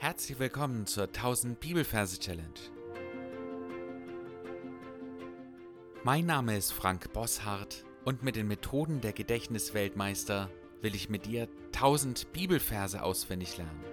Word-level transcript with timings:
Herzlich 0.00 0.38
willkommen 0.38 0.86
zur 0.86 1.06
1000 1.08 1.58
Bibelverse 1.58 2.20
Challenge. 2.20 2.54
Mein 6.04 6.24
Name 6.24 6.56
ist 6.56 6.72
Frank 6.72 7.12
Bosshardt 7.12 7.84
und 8.04 8.22
mit 8.22 8.36
den 8.36 8.46
Methoden 8.46 9.00
der 9.00 9.12
Gedächtnisweltmeister 9.12 10.50
will 10.82 10.94
ich 10.94 11.08
mit 11.08 11.26
dir 11.26 11.48
1000 11.74 12.32
Bibelverse 12.32 13.02
auswendig 13.02 13.56
lernen. 13.56 13.84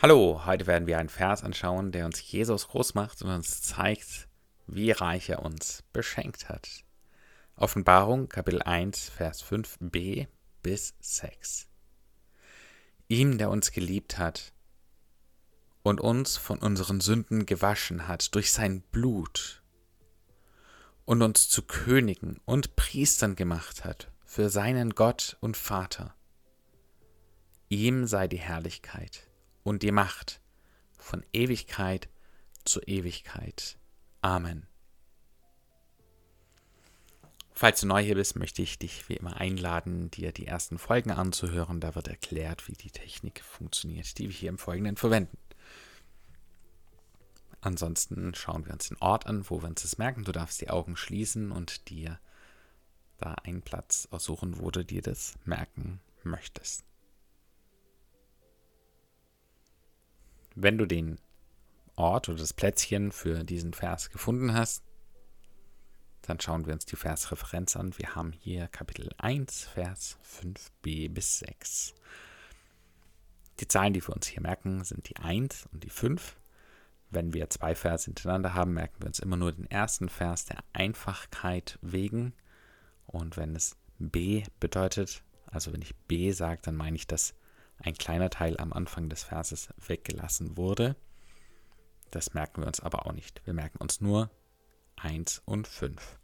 Hallo, 0.00 0.46
heute 0.46 0.66
werden 0.66 0.86
wir 0.86 0.96
einen 0.96 1.10
Vers 1.10 1.44
anschauen, 1.44 1.92
der 1.92 2.06
uns 2.06 2.22
Jesus 2.32 2.68
groß 2.68 2.94
macht 2.94 3.20
und 3.20 3.28
uns 3.28 3.60
zeigt, 3.60 4.28
wie 4.66 4.92
reich 4.92 5.28
er 5.28 5.44
uns 5.44 5.84
beschenkt 5.92 6.48
hat. 6.48 6.87
Offenbarung 7.60 8.28
Kapitel 8.28 8.62
1, 8.62 9.08
Vers 9.08 9.42
5b 9.44 10.28
bis 10.62 10.94
6. 11.00 11.66
Ihm, 13.08 13.36
der 13.36 13.50
uns 13.50 13.72
geliebt 13.72 14.16
hat 14.16 14.52
und 15.82 16.00
uns 16.00 16.36
von 16.36 16.60
unseren 16.60 17.00
Sünden 17.00 17.46
gewaschen 17.46 18.06
hat 18.06 18.32
durch 18.36 18.52
sein 18.52 18.82
Blut 18.92 19.64
und 21.04 21.20
uns 21.20 21.48
zu 21.48 21.62
Königen 21.62 22.38
und 22.44 22.76
Priestern 22.76 23.34
gemacht 23.34 23.84
hat 23.84 24.12
für 24.24 24.50
seinen 24.50 24.90
Gott 24.90 25.36
und 25.40 25.56
Vater. 25.56 26.14
Ihm 27.70 28.06
sei 28.06 28.28
die 28.28 28.38
Herrlichkeit 28.38 29.28
und 29.64 29.82
die 29.82 29.90
Macht 29.90 30.40
von 30.96 31.26
Ewigkeit 31.32 32.08
zu 32.64 32.80
Ewigkeit. 32.82 33.80
Amen. 34.22 34.67
Falls 37.58 37.80
du 37.80 37.88
neu 37.88 38.00
hier 38.00 38.14
bist, 38.14 38.36
möchte 38.36 38.62
ich 38.62 38.78
dich 38.78 39.08
wie 39.08 39.16
immer 39.16 39.38
einladen, 39.38 40.12
dir 40.12 40.30
die 40.30 40.46
ersten 40.46 40.78
Folgen 40.78 41.10
anzuhören. 41.10 41.80
Da 41.80 41.96
wird 41.96 42.06
erklärt, 42.06 42.68
wie 42.68 42.74
die 42.74 42.92
Technik 42.92 43.42
funktioniert, 43.42 44.16
die 44.16 44.28
wir 44.28 44.36
hier 44.36 44.50
im 44.50 44.58
Folgenden 44.58 44.94
verwenden. 44.94 45.36
Ansonsten 47.60 48.32
schauen 48.36 48.64
wir 48.64 48.72
uns 48.72 48.86
den 48.86 48.98
Ort 48.98 49.26
an, 49.26 49.50
wo 49.50 49.60
wir 49.60 49.66
uns 49.66 49.82
das 49.82 49.98
merken. 49.98 50.22
Du 50.22 50.30
darfst 50.30 50.60
die 50.60 50.70
Augen 50.70 50.96
schließen 50.96 51.50
und 51.50 51.88
dir 51.88 52.20
da 53.16 53.34
einen 53.42 53.62
Platz 53.62 54.06
aussuchen, 54.12 54.60
wo 54.60 54.70
du 54.70 54.84
dir 54.84 55.02
das 55.02 55.34
merken 55.44 56.00
möchtest. 56.22 56.84
Wenn 60.54 60.78
du 60.78 60.86
den 60.86 61.18
Ort 61.96 62.28
oder 62.28 62.38
das 62.38 62.52
Plätzchen 62.52 63.10
für 63.10 63.42
diesen 63.42 63.72
Vers 63.72 64.10
gefunden 64.10 64.54
hast, 64.54 64.84
dann 66.28 66.40
schauen 66.40 66.66
wir 66.66 66.74
uns 66.74 66.84
die 66.84 66.96
Versreferenz 66.96 67.74
an. 67.74 67.96
Wir 67.96 68.14
haben 68.14 68.32
hier 68.32 68.68
Kapitel 68.68 69.10
1, 69.16 69.64
Vers 69.64 70.18
5b 70.22 71.10
bis 71.10 71.38
6. 71.38 71.94
Die 73.60 73.68
Zahlen, 73.68 73.94
die 73.94 74.06
wir 74.06 74.14
uns 74.14 74.26
hier 74.26 74.42
merken, 74.42 74.84
sind 74.84 75.08
die 75.08 75.16
1 75.16 75.68
und 75.72 75.84
die 75.84 75.90
5. 75.90 76.36
Wenn 77.10 77.32
wir 77.32 77.48
zwei 77.48 77.74
Vers 77.74 78.04
hintereinander 78.04 78.52
haben, 78.52 78.74
merken 78.74 79.00
wir 79.00 79.06
uns 79.06 79.20
immer 79.20 79.38
nur 79.38 79.52
den 79.52 79.70
ersten 79.70 80.10
Vers 80.10 80.44
der 80.44 80.58
Einfachkeit 80.74 81.78
wegen. 81.80 82.34
Und 83.06 83.38
wenn 83.38 83.56
es 83.56 83.76
B 83.98 84.42
bedeutet, 84.60 85.22
also 85.46 85.72
wenn 85.72 85.80
ich 85.80 85.96
B 85.96 86.32
sage, 86.32 86.60
dann 86.62 86.76
meine 86.76 86.96
ich, 86.96 87.06
dass 87.06 87.34
ein 87.78 87.94
kleiner 87.94 88.28
Teil 88.28 88.58
am 88.58 88.74
Anfang 88.74 89.08
des 89.08 89.22
Verses 89.22 89.70
weggelassen 89.86 90.58
wurde. 90.58 90.94
Das 92.10 92.34
merken 92.34 92.60
wir 92.60 92.66
uns 92.66 92.80
aber 92.80 93.06
auch 93.06 93.12
nicht. 93.12 93.40
Wir 93.46 93.54
merken 93.54 93.78
uns 93.78 94.02
nur 94.02 94.30
1 94.98 95.42
und 95.44 95.66
5. 95.66 96.18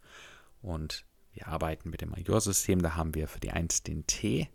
Und 0.61 1.05
wir 1.33 1.47
arbeiten 1.47 1.89
mit 1.89 2.01
dem 2.01 2.11
Majorsystem. 2.11 2.81
Da 2.81 2.95
haben 2.95 3.13
wir 3.15 3.27
für 3.27 3.39
die 3.39 3.51
1 3.51 3.83
den 3.83 4.07
T. 4.07 4.49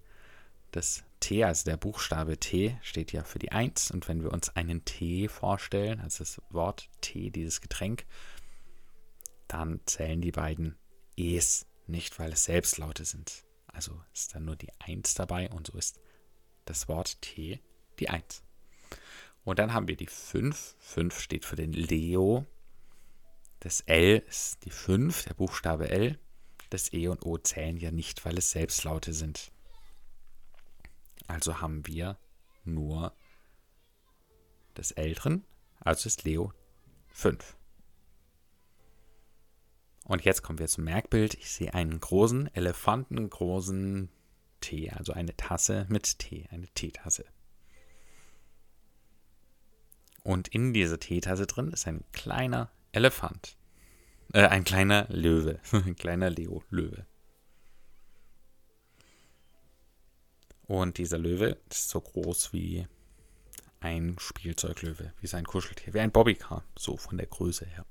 Das 0.70 1.04
T, 1.20 1.44
also 1.44 1.64
der 1.64 1.76
Buchstabe 1.76 2.38
T, 2.38 2.78
steht 2.82 3.12
ja 3.12 3.22
für 3.25 3.38
die 3.38 3.53
1. 3.53 3.91
Und 3.91 4.08
wenn 4.08 4.22
wir 4.22 4.32
uns 4.32 4.54
einen 4.56 4.84
T 4.84 5.28
vorstellen, 5.28 6.00
also 6.00 6.25
das 6.25 6.41
Wort 6.50 6.88
T, 7.00 7.31
dieses 7.31 7.60
Getränk, 7.60 8.06
dann 9.48 9.81
zählen 9.84 10.20
die 10.20 10.32
beiden 10.32 10.76
E's 11.16 11.66
nicht, 11.87 12.19
weil 12.19 12.32
es 12.32 12.44
Selbstlaute 12.44 13.04
sind. 13.04 13.44
Also 13.66 14.00
ist 14.14 14.34
dann 14.34 14.44
nur 14.44 14.56
die 14.56 14.70
1 14.78 15.14
dabei 15.14 15.50
und 15.50 15.66
so 15.66 15.76
ist 15.76 16.00
das 16.64 16.88
Wort 16.88 17.20
T 17.20 17.60
die 17.98 18.08
1. 18.08 18.42
Und 19.44 19.58
dann 19.58 19.72
haben 19.72 19.88
wir 19.88 19.97
die 19.97 20.06
5. 20.06 20.76
5 20.78 21.19
steht 21.19 21.44
für 21.44 21.56
den 21.56 21.72
Leo. 21.72 22.47
Das 23.60 23.82
L 23.82 24.22
ist 24.26 24.65
die 24.65 24.71
5, 24.71 25.25
der 25.25 25.34
Buchstabe 25.34 25.91
L. 25.91 26.19
Das 26.71 26.93
E 26.93 27.09
und 27.09 27.25
O 27.26 27.37
zählen 27.37 27.76
ja 27.76 27.91
nicht, 27.91 28.25
weil 28.25 28.38
es 28.38 28.50
Selbstlaute 28.53 29.12
sind. 29.12 29.53
Also 31.26 31.60
haben 31.60 31.87
wir 31.87 32.19
nur 32.65 33.15
das 34.75 34.93
L 34.93 35.15
drin, 35.15 35.44
also 35.78 36.06
ist 36.06 36.25
Leo 36.25 36.53
5. 37.09 37.56
Und 40.04 40.25
jetzt 40.25 40.43
kommen 40.43 40.59
wir 40.59 40.66
zum 40.66 40.84
Merkbild. 40.84 41.34
Ich 41.34 41.50
sehe 41.50 41.75
einen 41.75 42.00
großen, 42.00 42.53
elefantengroßen 42.54 44.09
Tee, 44.60 44.91
also 44.91 45.12
eine 45.12 45.37
Tasse 45.37 45.87
mit 45.88 46.19
Tee, 46.19 46.47
eine 46.50 46.66
Teetasse. 46.69 47.26
Und 50.22 50.49
in 50.49 50.72
dieser 50.72 50.99
Teetasse 50.99 51.47
drin 51.47 51.70
ist 51.70 51.87
ein 51.87 52.04
kleiner 52.12 52.70
Elefant. 52.92 53.56
Äh, 54.32 54.46
ein 54.46 54.64
kleiner 54.64 55.06
Löwe. 55.08 55.60
ein 55.72 55.96
kleiner 55.96 56.30
Leo 56.30 56.62
Löwe. 56.70 57.06
Und 60.66 60.98
dieser 60.98 61.18
Löwe 61.18 61.56
ist 61.68 61.88
so 61.90 62.00
groß 62.00 62.52
wie 62.52 62.86
ein 63.80 64.16
Spielzeuglöwe, 64.18 65.12
wie 65.20 65.26
sein 65.26 65.44
Kuscheltier, 65.44 65.94
wie 65.94 66.00
ein 66.00 66.12
Bobbycar, 66.12 66.62
so 66.76 66.96
von 66.96 67.16
der 67.16 67.26
Größe 67.26 67.66
her. 67.66 67.86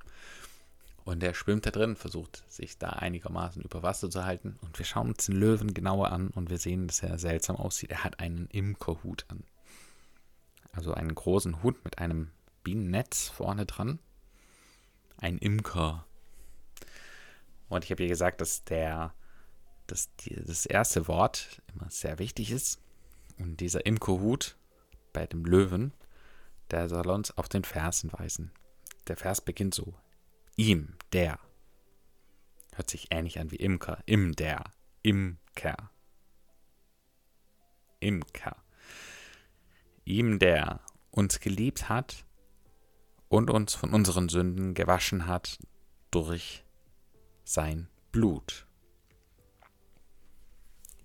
Und 1.03 1.23
er 1.23 1.33
schwimmt 1.33 1.65
da 1.65 1.71
drin, 1.71 1.95
versucht 1.95 2.43
sich 2.47 2.77
da 2.77 2.89
einigermaßen 2.89 3.63
über 3.63 3.83
Wasser 3.83 4.09
zu 4.09 4.25
halten. 4.25 4.57
Und 4.61 4.77
wir 4.77 4.85
schauen 4.85 5.09
uns 5.09 5.25
den 5.25 5.35
Löwen 5.35 5.73
genauer 5.73 6.11
an 6.11 6.29
und 6.29 6.49
wir 6.49 6.57
sehen, 6.57 6.87
dass 6.87 7.01
er 7.01 7.17
seltsam 7.17 7.55
aussieht. 7.55 7.89
Er 7.89 8.03
hat 8.03 8.19
einen 8.19 8.47
Imkerhut 8.47 9.25
an. 9.29 9.43
Also 10.71 10.93
einen 10.93 11.15
großen 11.15 11.63
Hut 11.63 11.83
mit 11.83 11.97
einem 11.97 12.31
Bienennetz 12.63 13.27
vorne 13.29 13.65
dran 13.65 13.99
ein 15.21 15.37
Imker. 15.37 16.05
Und 17.67 17.83
ich 17.83 17.91
habe 17.91 18.03
ja 18.03 18.09
gesagt, 18.09 18.41
dass 18.41 18.63
der, 18.63 19.13
dass 19.87 20.13
die, 20.17 20.35
das 20.35 20.65
erste 20.65 21.07
Wort 21.07 21.61
immer 21.73 21.89
sehr 21.89 22.19
wichtig 22.19 22.51
ist. 22.51 22.81
Und 23.37 23.57
dieser 23.57 23.85
Imkerhut 23.85 24.57
bei 25.13 25.25
dem 25.27 25.45
Löwen, 25.45 25.93
der 26.71 26.89
soll 26.89 27.09
uns 27.09 27.35
auf 27.37 27.47
den 27.47 27.63
Versen 27.63 28.11
weisen. 28.13 28.51
Der 29.07 29.17
Vers 29.17 29.41
beginnt 29.41 29.73
so. 29.73 29.93
Ihm, 30.55 30.95
der. 31.13 31.39
Hört 32.73 32.89
sich 32.89 33.07
ähnlich 33.11 33.39
an 33.39 33.51
wie 33.51 33.57
Imker. 33.57 34.01
Im, 34.05 34.35
der. 34.35 34.63
Imker. 35.01 35.89
Imker. 37.99 38.55
Ihm, 40.05 40.39
der 40.39 40.79
uns 41.11 41.39
geliebt 41.39 41.89
hat 41.89 42.25
und 43.29 43.51
uns 43.51 43.75
von 43.75 43.93
unseren 43.93 44.27
Sünden 44.27 44.73
gewaschen 44.73 45.27
hat 45.27 45.59
durch 46.11 46.65
sein 47.43 47.87
Blut. 48.11 48.65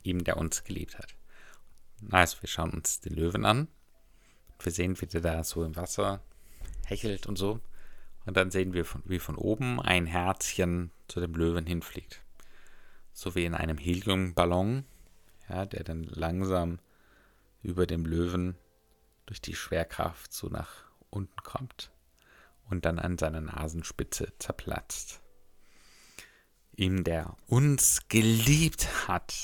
Ihm, 0.02 0.24
der 0.24 0.38
uns 0.38 0.64
geliebt 0.64 0.98
hat. 0.98 1.14
Also, 2.10 2.42
wir 2.42 2.48
schauen 2.48 2.70
uns 2.70 3.00
den 3.00 3.14
Löwen 3.14 3.44
an. 3.44 3.68
Wir 4.58 4.72
sehen, 4.72 5.00
wie 5.00 5.06
der 5.06 5.20
da 5.20 5.44
so 5.44 5.64
im 5.64 5.76
Wasser 5.76 6.22
hechelt 6.86 7.26
und 7.26 7.36
so. 7.36 7.60
Und 8.26 8.36
dann 8.36 8.50
sehen 8.50 8.72
wir, 8.72 8.86
wie 9.04 9.18
von 9.18 9.36
oben 9.36 9.80
ein 9.80 10.06
Herzchen 10.06 10.90
zu 11.08 11.20
dem 11.20 11.34
Löwen 11.34 11.66
hinfliegt. 11.66 12.22
So 13.12 13.34
wie 13.34 13.44
in 13.44 13.54
einem 13.54 13.78
Heliumballon, 13.78 14.84
ja, 15.48 15.66
der 15.66 15.84
dann 15.84 16.04
langsam 16.04 16.78
über 17.62 17.86
dem 17.86 18.06
Löwen 18.06 18.56
durch 19.26 19.40
die 19.40 19.54
Schwerkraft 19.54 20.32
so 20.32 20.48
nach 20.48 20.84
unten 21.10 21.36
kommt 21.42 21.93
und 22.70 22.84
dann 22.84 22.98
an 22.98 23.18
seiner 23.18 23.40
Nasenspitze 23.40 24.32
zerplatzt. 24.38 25.20
Ihm, 26.76 27.04
der 27.04 27.36
uns 27.46 28.00
geliebt 28.08 29.08
hat, 29.08 29.34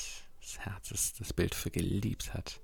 das 0.41 0.59
Herz 0.59 0.91
ist 0.91 1.19
das 1.19 1.33
Bild 1.33 1.55
für 1.55 1.71
geliebt 1.71 2.33
hat, 2.33 2.59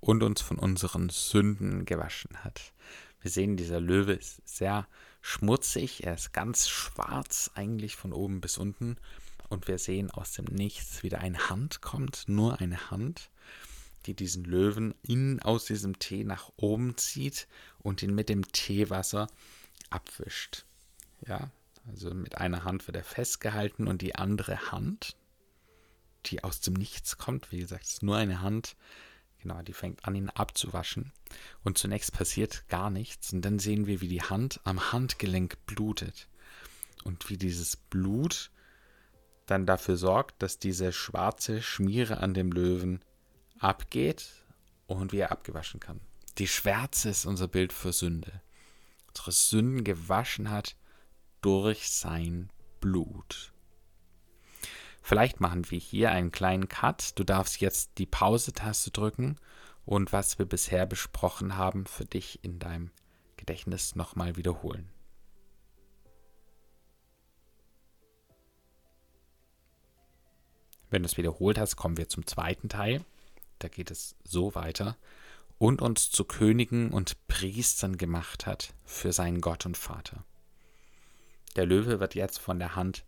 und 0.00 0.22
uns 0.22 0.40
von 0.40 0.58
unseren 0.58 1.08
Sünden 1.08 1.84
gewaschen 1.84 2.42
hat. 2.42 2.72
Wir 3.20 3.30
sehen, 3.30 3.56
dieser 3.56 3.80
Löwe 3.80 4.14
ist 4.14 4.40
sehr 4.44 4.88
schmutzig, 5.20 6.02
er 6.02 6.14
ist 6.14 6.32
ganz 6.32 6.68
schwarz 6.68 7.52
eigentlich 7.54 7.94
von 7.94 8.12
oben 8.12 8.40
bis 8.40 8.58
unten 8.58 8.96
und 9.48 9.68
wir 9.68 9.78
sehen 9.78 10.10
aus 10.10 10.32
dem 10.32 10.46
Nichts 10.46 11.04
wieder 11.04 11.20
eine 11.20 11.48
Hand 11.48 11.82
kommt, 11.82 12.24
nur 12.26 12.60
eine 12.60 12.90
Hand, 12.90 13.30
die 14.06 14.14
diesen 14.14 14.44
Löwen 14.44 14.94
in, 15.02 15.40
aus 15.40 15.66
diesem 15.66 16.00
Tee 16.00 16.24
nach 16.24 16.50
oben 16.56 16.96
zieht 16.96 17.46
und 17.78 18.02
ihn 18.02 18.14
mit 18.14 18.28
dem 18.28 18.50
Teewasser 18.50 19.28
abwischt. 19.90 20.64
Ja, 21.26 21.50
also 21.88 22.12
mit 22.14 22.38
einer 22.38 22.64
Hand 22.64 22.86
wird 22.86 22.96
er 22.96 23.04
festgehalten 23.04 23.86
und 23.88 24.02
die 24.02 24.14
andere 24.14 24.72
Hand, 24.72 25.16
die 26.26 26.44
aus 26.44 26.60
dem 26.60 26.74
Nichts 26.74 27.18
kommt. 27.18 27.50
Wie 27.52 27.58
gesagt, 27.58 27.84
es 27.84 27.94
ist 27.94 28.02
nur 28.02 28.16
eine 28.16 28.40
Hand. 28.40 28.76
Genau, 29.40 29.60
die 29.62 29.72
fängt 29.72 30.04
an, 30.04 30.14
ihn 30.14 30.30
abzuwaschen. 30.30 31.12
Und 31.64 31.78
zunächst 31.78 32.12
passiert 32.12 32.68
gar 32.68 32.90
nichts. 32.90 33.32
Und 33.32 33.42
dann 33.42 33.58
sehen 33.58 33.86
wir, 33.86 34.00
wie 34.00 34.08
die 34.08 34.22
Hand 34.22 34.60
am 34.64 34.92
Handgelenk 34.92 35.56
blutet. 35.66 36.28
Und 37.02 37.28
wie 37.28 37.36
dieses 37.36 37.76
Blut 37.76 38.50
dann 39.46 39.66
dafür 39.66 39.96
sorgt, 39.96 40.40
dass 40.42 40.60
diese 40.60 40.92
schwarze 40.92 41.60
Schmiere 41.60 42.18
an 42.18 42.34
dem 42.34 42.52
Löwen 42.52 43.04
abgeht 43.58 44.28
und 44.86 45.12
wie 45.12 45.18
er 45.18 45.32
abgewaschen 45.32 45.80
kann. 45.80 46.00
Die 46.38 46.48
Schwärze 46.48 47.10
ist 47.10 47.26
unser 47.26 47.48
Bild 47.48 47.72
für 47.72 47.92
Sünde. 47.92 48.40
Unsere 49.12 49.32
Sünden 49.32 49.84
gewaschen 49.84 50.50
hat 50.50 50.74
durch 51.42 51.90
sein 51.90 52.50
Blut. 52.80 53.52
Vielleicht 55.02 55.38
machen 55.38 55.70
wir 55.70 55.78
hier 55.78 56.12
einen 56.12 56.30
kleinen 56.30 56.68
Cut. 56.68 57.18
Du 57.18 57.24
darfst 57.24 57.60
jetzt 57.60 57.98
die 57.98 58.06
Pause-Taste 58.06 58.90
drücken 58.90 59.36
und 59.84 60.14
was 60.14 60.38
wir 60.38 60.46
bisher 60.46 60.86
besprochen 60.86 61.56
haben, 61.56 61.84
für 61.84 62.06
dich 62.06 62.42
in 62.42 62.58
deinem 62.58 62.90
Gedächtnis 63.36 63.96
nochmal 63.96 64.36
wiederholen. 64.36 64.90
Wenn 70.88 71.02
du 71.02 71.06
es 71.06 71.18
wiederholt 71.18 71.58
hast, 71.58 71.76
kommen 71.76 71.98
wir 71.98 72.08
zum 72.08 72.26
zweiten 72.26 72.70
Teil. 72.70 73.04
Da 73.58 73.68
geht 73.68 73.90
es 73.90 74.16
so 74.24 74.54
weiter. 74.54 74.96
Und 75.62 75.80
uns 75.80 76.10
zu 76.10 76.24
Königen 76.24 76.90
und 76.90 77.28
Priestern 77.28 77.96
gemacht 77.96 78.46
hat 78.46 78.74
für 78.84 79.12
seinen 79.12 79.40
Gott 79.40 79.64
und 79.64 79.76
Vater. 79.76 80.24
Der 81.54 81.66
Löwe 81.66 82.00
wird 82.00 82.16
jetzt 82.16 82.40
von 82.40 82.58
der 82.58 82.74
Hand 82.74 83.04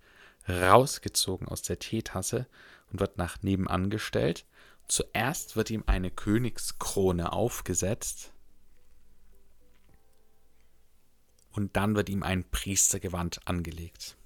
rausgezogen 0.49 1.49
aus 1.49 1.62
der 1.62 1.81
Teetasse 1.81 2.47
und 2.93 3.01
wird 3.01 3.19
nach 3.19 3.43
nebenan 3.43 3.91
gestellt. 3.91 4.47
Zuerst 4.87 5.56
wird 5.56 5.69
ihm 5.71 5.83
eine 5.87 6.12
Königskrone 6.12 7.33
aufgesetzt 7.33 8.33
und 11.51 11.75
dann 11.75 11.97
wird 11.97 12.09
ihm 12.09 12.23
ein 12.23 12.49
Priestergewand 12.49 13.49
angelegt. 13.49 14.17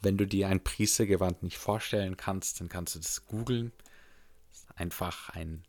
Wenn 0.00 0.16
du 0.16 0.26
dir 0.26 0.48
ein 0.48 0.64
Priestergewand 0.64 1.42
nicht 1.42 1.58
vorstellen 1.58 2.16
kannst, 2.16 2.60
dann 2.60 2.70
kannst 2.70 2.94
du 2.94 3.00
das 3.00 3.26
googeln. 3.26 3.70
Einfach 4.76 5.28
ein 5.28 5.62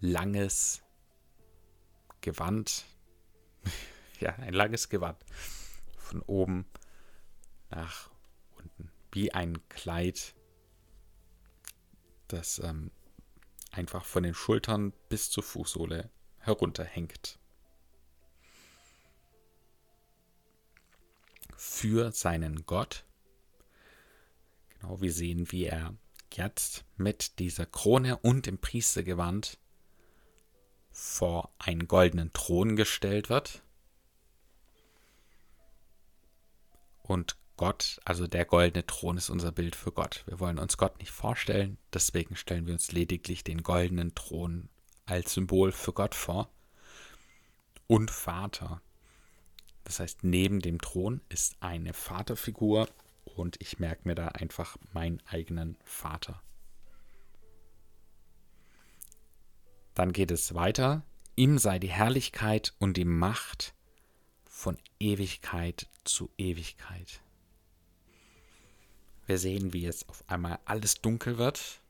langes 0.00 0.82
Gewand. 2.20 2.84
ja, 4.20 4.34
ein 4.36 4.54
langes 4.54 4.88
Gewand. 4.88 5.18
Von 5.96 6.22
oben 6.22 6.66
nach 7.70 8.10
unten. 8.56 8.90
Wie 9.12 9.32
ein 9.32 9.66
Kleid, 9.68 10.34
das 12.28 12.58
ähm, 12.58 12.90
einfach 13.70 14.04
von 14.04 14.22
den 14.22 14.34
Schultern 14.34 14.92
bis 15.08 15.30
zur 15.30 15.42
Fußsohle 15.42 16.10
herunterhängt. 16.38 17.38
Für 21.56 22.12
seinen 22.12 22.66
Gott. 22.66 23.04
Genau, 24.68 25.00
wir 25.00 25.12
sehen, 25.12 25.50
wie 25.50 25.64
er 25.64 25.94
jetzt 26.32 26.84
mit 26.96 27.38
dieser 27.38 27.66
Krone 27.66 28.16
und 28.18 28.46
dem 28.46 28.58
Priestergewand 28.58 29.58
vor 31.18 31.50
einen 31.58 31.88
goldenen 31.88 32.32
Thron 32.32 32.76
gestellt 32.76 33.28
wird. 33.28 33.64
Und 37.02 37.36
Gott, 37.56 37.98
also 38.04 38.28
der 38.28 38.44
goldene 38.44 38.86
Thron 38.86 39.16
ist 39.16 39.28
unser 39.28 39.50
Bild 39.50 39.74
für 39.74 39.90
Gott. 39.90 40.22
Wir 40.26 40.38
wollen 40.38 40.60
uns 40.60 40.76
Gott 40.76 41.00
nicht 41.00 41.10
vorstellen, 41.10 41.76
deswegen 41.92 42.36
stellen 42.36 42.66
wir 42.66 42.72
uns 42.72 42.92
lediglich 42.92 43.42
den 43.42 43.64
goldenen 43.64 44.14
Thron 44.14 44.68
als 45.06 45.34
Symbol 45.34 45.72
für 45.72 45.92
Gott 45.92 46.14
vor. 46.14 46.50
Und 47.88 48.12
Vater. 48.12 48.80
Das 49.82 49.98
heißt, 49.98 50.22
neben 50.22 50.60
dem 50.60 50.80
Thron 50.80 51.20
ist 51.30 51.56
eine 51.58 51.94
Vaterfigur 51.94 52.88
und 53.24 53.60
ich 53.60 53.80
merke 53.80 54.06
mir 54.06 54.14
da 54.14 54.28
einfach 54.28 54.76
meinen 54.92 55.20
eigenen 55.26 55.76
Vater. 55.82 56.40
Dann 59.94 60.12
geht 60.12 60.30
es 60.30 60.54
weiter. 60.54 61.02
Ihm 61.38 61.58
sei 61.58 61.78
die 61.78 61.86
Herrlichkeit 61.86 62.74
und 62.80 62.96
die 62.96 63.04
Macht 63.04 63.72
von 64.44 64.76
Ewigkeit 64.98 65.86
zu 66.02 66.30
Ewigkeit. 66.36 67.20
Wir 69.26 69.38
sehen, 69.38 69.72
wie 69.72 69.86
es 69.86 70.08
auf 70.08 70.24
einmal 70.26 70.58
alles 70.64 71.00
dunkel 71.00 71.38
wird. 71.38 71.80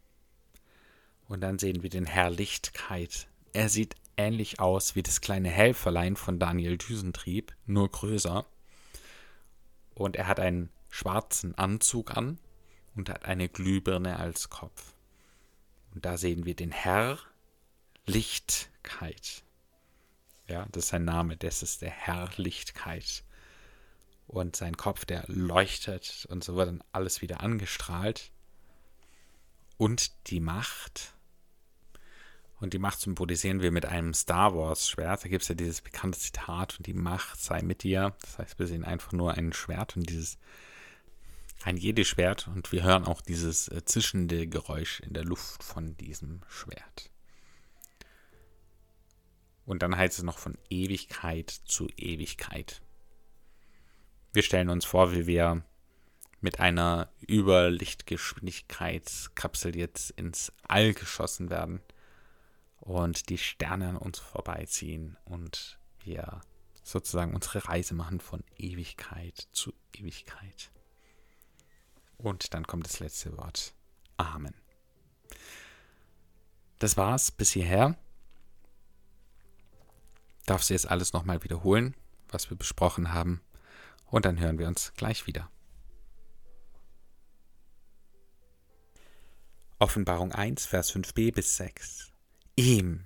Und 1.28 1.40
dann 1.40 1.58
sehen 1.58 1.82
wir 1.82 1.88
den 1.88 2.04
Herr 2.04 2.28
Lichtkeit. 2.28 3.26
Er 3.54 3.70
sieht 3.70 3.94
ähnlich 4.18 4.60
aus 4.60 4.96
wie 4.96 5.02
das 5.02 5.22
kleine 5.22 5.48
Helferlein 5.48 6.16
von 6.16 6.38
Daniel 6.38 6.76
Düsentrieb, 6.76 7.56
nur 7.64 7.90
größer. 7.90 8.44
Und 9.94 10.16
er 10.16 10.26
hat 10.26 10.40
einen 10.40 10.68
schwarzen 10.90 11.54
Anzug 11.54 12.14
an 12.14 12.38
und 12.96 13.08
hat 13.08 13.24
eine 13.24 13.48
Glühbirne 13.48 14.18
als 14.18 14.50
Kopf. 14.50 14.92
Und 15.94 16.04
da 16.04 16.18
sehen 16.18 16.44
wir 16.44 16.54
den 16.54 16.70
Herr 16.70 17.18
Lichtkeit. 18.08 19.42
Ja, 20.48 20.66
das 20.72 20.84
ist 20.84 20.90
sein 20.90 21.04
Name, 21.04 21.36
das 21.36 21.62
ist 21.62 21.82
der 21.82 21.90
Herr 21.90 22.30
Lichtkeit 22.36 23.22
und 24.26 24.56
sein 24.56 24.76
Kopf, 24.76 25.04
der 25.04 25.24
leuchtet 25.26 26.26
und 26.30 26.42
so 26.42 26.56
wird 26.56 26.68
dann 26.68 26.84
alles 26.92 27.22
wieder 27.22 27.40
angestrahlt. 27.40 28.30
Und 29.76 30.30
die 30.30 30.40
Macht. 30.40 31.14
Und 32.60 32.74
die 32.74 32.78
Macht 32.78 33.00
symbolisieren 33.00 33.62
wir 33.62 33.70
mit 33.70 33.86
einem 33.86 34.12
Star 34.12 34.56
Wars 34.56 34.88
Schwert. 34.88 35.24
Da 35.24 35.28
gibt 35.28 35.42
es 35.42 35.48
ja 35.48 35.54
dieses 35.54 35.80
bekannte 35.80 36.18
Zitat 36.18 36.78
und 36.78 36.86
die 36.86 36.94
Macht 36.94 37.40
sei 37.40 37.62
mit 37.62 37.84
dir. 37.84 38.16
Das 38.20 38.38
heißt, 38.38 38.58
wir 38.58 38.66
sehen 38.66 38.84
einfach 38.84 39.12
nur 39.12 39.34
ein 39.34 39.52
Schwert 39.52 39.96
und 39.96 40.10
dieses 40.10 40.38
ein 41.62 41.76
jedes 41.76 42.08
Schwert 42.08 42.48
und 42.48 42.70
wir 42.72 42.82
hören 42.82 43.04
auch 43.04 43.20
dieses 43.20 43.68
äh, 43.68 43.84
zischende 43.84 44.46
Geräusch 44.46 45.00
in 45.00 45.12
der 45.12 45.24
Luft 45.24 45.62
von 45.62 45.96
diesem 45.96 46.40
Schwert. 46.48 47.10
Und 49.68 49.82
dann 49.82 49.96
heißt 49.96 50.18
es 50.18 50.24
noch 50.24 50.38
von 50.38 50.58
Ewigkeit 50.70 51.50
zu 51.50 51.86
Ewigkeit. 51.98 52.80
Wir 54.32 54.42
stellen 54.42 54.70
uns 54.70 54.86
vor, 54.86 55.12
wie 55.12 55.26
wir 55.26 55.62
mit 56.40 56.58
einer 56.58 57.12
Überlichtgeschwindigkeitskapsel 57.28 59.76
jetzt 59.76 60.12
ins 60.12 60.54
All 60.66 60.94
geschossen 60.94 61.50
werden 61.50 61.82
und 62.80 63.28
die 63.28 63.36
Sterne 63.36 63.90
an 63.90 63.98
uns 63.98 64.18
vorbeiziehen 64.18 65.18
und 65.26 65.78
wir 66.02 66.40
sozusagen 66.82 67.34
unsere 67.34 67.68
Reise 67.68 67.94
machen 67.94 68.20
von 68.20 68.42
Ewigkeit 68.56 69.48
zu 69.52 69.74
Ewigkeit. 69.92 70.70
Und 72.16 72.54
dann 72.54 72.66
kommt 72.66 72.86
das 72.86 73.00
letzte 73.00 73.36
Wort. 73.36 73.74
Amen. 74.16 74.54
Das 76.78 76.96
war's 76.96 77.30
bis 77.30 77.50
hierher. 77.50 77.98
Darfst 80.48 80.70
du 80.70 80.74
jetzt 80.74 80.88
alles 80.88 81.12
nochmal 81.12 81.44
wiederholen, 81.44 81.94
was 82.30 82.48
wir 82.48 82.56
besprochen 82.56 83.12
haben? 83.12 83.42
Und 84.06 84.24
dann 84.24 84.40
hören 84.40 84.58
wir 84.58 84.66
uns 84.66 84.94
gleich 84.96 85.26
wieder. 85.26 85.50
Offenbarung 89.78 90.32
1, 90.32 90.64
Vers 90.64 90.90
5b 90.94 91.34
bis 91.34 91.58
6. 91.58 92.12
Ihm, 92.56 93.04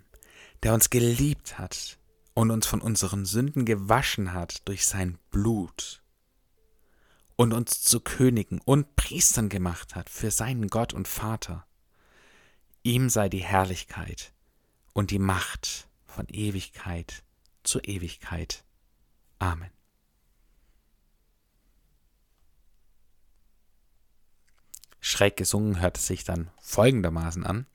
der 0.63 0.73
uns 0.73 0.89
geliebt 0.89 1.59
hat 1.59 1.99
und 2.33 2.53
uns 2.53 2.65
von 2.69 2.81
unseren 2.81 3.25
Sünden 3.25 3.65
gewaschen 3.65 4.33
hat 4.33 4.69
durch 4.69 4.87
sein 4.87 5.19
Blut 5.33 6.01
und 7.35 7.53
uns 7.53 7.83
zu 7.83 7.99
Königen 7.99 8.61
und 8.61 8.95
Priestern 8.95 9.49
gemacht 9.49 9.97
hat 9.97 10.09
für 10.09 10.31
seinen 10.31 10.69
Gott 10.69 10.93
und 10.93 11.09
Vater. 11.09 11.67
Ihm 12.85 13.11
sei 13.11 13.29
die 13.29 13.43
Herrlichkeit 13.43 14.33
und 14.93 15.11
die 15.11 15.19
Macht 15.19 15.89
von 16.07 16.29
Ewigkeit 16.29 17.25
zu 17.65 17.81
Ewigkeit. 17.81 18.65
Amen. 19.39 19.71
Schräg 25.01 25.37
gesungen 25.37 25.81
hört 25.81 25.99
es 25.99 26.07
sich 26.07 26.25
dann 26.25 26.51
folgendermaßen 26.61 27.45
an. 27.45 27.67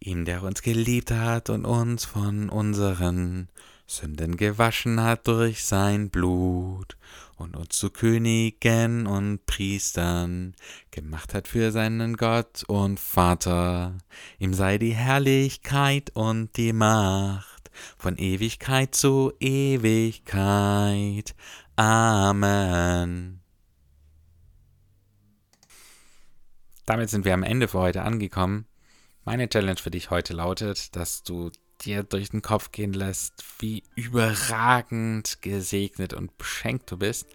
Ihm, 0.00 0.24
der 0.24 0.42
uns 0.42 0.62
geliebt 0.62 1.10
hat 1.10 1.50
und 1.50 1.64
uns 1.64 2.04
von 2.04 2.48
unseren 2.48 3.48
Sünden 3.86 4.36
gewaschen 4.36 5.00
hat 5.00 5.26
durch 5.26 5.64
sein 5.64 6.10
Blut 6.10 6.96
und 7.36 7.56
uns 7.56 7.76
zu 7.76 7.90
Königen 7.90 9.06
und 9.06 9.44
Priestern 9.46 10.54
gemacht 10.90 11.34
hat 11.34 11.48
für 11.48 11.72
seinen 11.72 12.16
Gott 12.16 12.64
und 12.68 13.00
Vater. 13.00 13.98
Ihm 14.38 14.54
sei 14.54 14.78
die 14.78 14.94
Herrlichkeit 14.94 16.10
und 16.14 16.56
die 16.56 16.72
Macht 16.72 17.49
von 17.98 18.16
Ewigkeit 18.16 18.94
zu 18.94 19.32
Ewigkeit. 19.40 21.34
Amen. 21.76 23.40
damit 26.90 27.08
sind 27.08 27.24
wir 27.24 27.34
am 27.34 27.44
Ende 27.44 27.68
für 27.68 27.78
heute 27.78 28.02
angekommen. 28.02 28.66
Meine 29.24 29.48
Challenge 29.48 29.78
für 29.78 29.92
dich 29.92 30.10
heute 30.10 30.32
lautet, 30.32 30.96
dass 30.96 31.22
du 31.22 31.52
dir 31.82 32.02
durch 32.02 32.30
den 32.30 32.42
Kopf 32.42 32.72
gehen 32.72 32.92
lässt, 32.92 33.44
wie 33.60 33.84
überragend 33.94 35.40
gesegnet 35.40 36.14
und 36.14 36.36
beschenkt 36.36 36.90
du 36.90 36.96
bist 36.96 37.28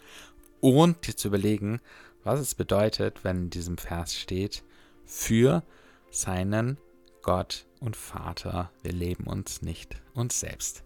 und 0.59 1.07
dir 1.07 1.15
zu 1.15 1.29
überlegen, 1.29 1.79
was 2.25 2.41
es 2.41 2.53
bedeutet, 2.53 3.23
wenn 3.23 3.43
in 3.43 3.49
diesem 3.49 3.77
Vers 3.77 4.13
steht, 4.13 4.61
für 5.05 5.63
seinen 6.11 6.77
Gott 7.21 7.65
und 7.85 7.95
Vater, 7.95 8.71
wir 8.81 8.91
leben 8.91 9.25
uns 9.25 9.61
nicht 9.61 10.01
uns 10.13 10.39
selbst. 10.39 10.83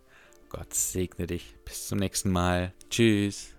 Gott 0.49 0.73
segne 0.73 1.27
dich. 1.27 1.55
Bis 1.63 1.87
zum 1.87 1.99
nächsten 1.99 2.31
Mal. 2.31 2.73
Tschüss. 2.89 3.58